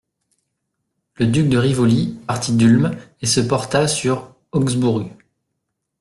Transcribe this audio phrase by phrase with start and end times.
[1.17, 5.07] Le duc de Rivoli partit d'Ulm et se porta sur Augsbourg.